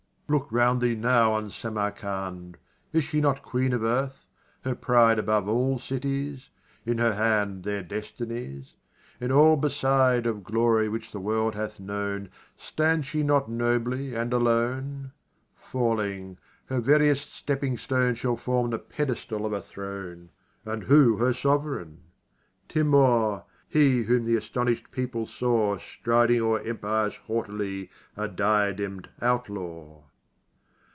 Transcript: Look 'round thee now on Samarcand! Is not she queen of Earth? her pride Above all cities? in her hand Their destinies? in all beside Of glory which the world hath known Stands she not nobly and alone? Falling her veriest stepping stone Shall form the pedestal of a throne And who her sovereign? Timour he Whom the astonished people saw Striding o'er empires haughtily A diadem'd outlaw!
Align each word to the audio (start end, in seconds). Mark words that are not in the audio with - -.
Look 0.33 0.49
'round 0.49 0.79
thee 0.79 0.95
now 0.95 1.33
on 1.33 1.49
Samarcand! 1.49 2.55
Is 2.93 3.13
not 3.13 3.37
she 3.39 3.43
queen 3.43 3.73
of 3.73 3.83
Earth? 3.83 4.29
her 4.61 4.75
pride 4.75 5.19
Above 5.19 5.49
all 5.49 5.77
cities? 5.77 6.49
in 6.85 6.99
her 6.99 7.11
hand 7.15 7.63
Their 7.63 7.83
destinies? 7.83 8.75
in 9.19 9.29
all 9.29 9.57
beside 9.57 10.25
Of 10.25 10.45
glory 10.45 10.87
which 10.87 11.11
the 11.11 11.19
world 11.19 11.53
hath 11.55 11.81
known 11.81 12.29
Stands 12.55 13.07
she 13.07 13.23
not 13.23 13.49
nobly 13.51 14.15
and 14.15 14.31
alone? 14.31 15.11
Falling 15.53 16.37
her 16.67 16.79
veriest 16.79 17.33
stepping 17.33 17.77
stone 17.77 18.15
Shall 18.15 18.37
form 18.37 18.69
the 18.69 18.79
pedestal 18.79 19.45
of 19.45 19.51
a 19.51 19.61
throne 19.61 20.29
And 20.63 20.83
who 20.85 21.17
her 21.17 21.33
sovereign? 21.33 22.03
Timour 22.69 23.43
he 23.67 24.03
Whom 24.03 24.23
the 24.23 24.37
astonished 24.37 24.91
people 24.91 25.27
saw 25.27 25.75
Striding 25.77 26.39
o'er 26.41 26.61
empires 26.61 27.17
haughtily 27.27 27.89
A 28.15 28.29
diadem'd 28.29 29.09
outlaw! 29.21 30.03